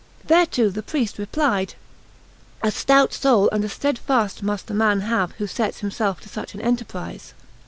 [0.27, 1.75] Thereto the priest replied:
[2.63, 6.55] "A stout soul and a steadfast must the man have who sets himself to such
[6.55, 7.35] an enterprise."